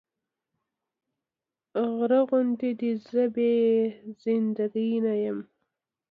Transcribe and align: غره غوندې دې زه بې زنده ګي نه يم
غره 1.95 2.19
غوندې 2.27 2.69
دې 2.79 2.91
زه 3.09 3.23
بې 3.35 3.53
زنده 4.21 4.65
ګي 4.73 4.89
نه 5.05 5.13
يم 5.23 5.39